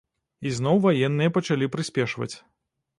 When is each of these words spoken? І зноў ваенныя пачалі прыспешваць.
І 0.49 0.53
зноў 0.57 0.81
ваенныя 0.87 1.35
пачалі 1.37 1.71
прыспешваць. 1.77 2.33